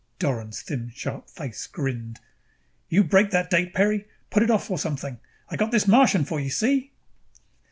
Doran's 0.17 0.63
thin 0.63 0.89
sharp 0.95 1.29
face 1.29 1.67
grinned. 1.67 2.19
"You 2.89 3.03
break 3.03 3.29
that 3.29 3.51
date, 3.51 3.75
Peri. 3.75 4.07
Put 4.31 4.41
it 4.41 4.49
off 4.49 4.71
or 4.71 4.79
something. 4.79 5.19
I 5.49 5.55
got 5.57 5.69
this 5.69 5.87
Martian 5.87 6.25
for 6.25 6.39
you, 6.39 6.49
see?" 6.49 6.89